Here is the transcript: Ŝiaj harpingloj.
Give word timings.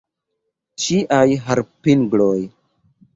Ŝiaj 0.85 1.35
harpingloj. 1.49 2.35